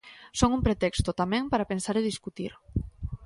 [0.39, 2.51] Son un pretexto, tamén, para pensar e discutir.